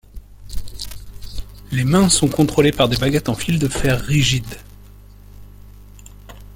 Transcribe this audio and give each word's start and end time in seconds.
Les 1.71 1.83
mains 1.83 2.09
sont 2.09 2.27
contrôlées 2.27 2.71
par 2.71 2.89
des 2.89 2.97
baguettes 2.97 3.29
en 3.29 3.35
fil 3.35 3.59
de 3.59 3.67
fer 3.67 4.01
rigide. 4.01 4.57